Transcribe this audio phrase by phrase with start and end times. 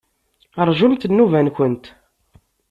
[0.67, 1.85] Rjumt nnuba-nkent.